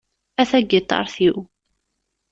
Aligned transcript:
A 0.41 0.43
tagiṭart-iw... 0.49 1.37